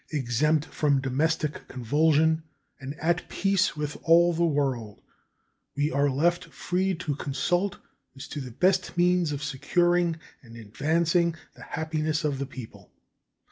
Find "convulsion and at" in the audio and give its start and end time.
1.67-3.29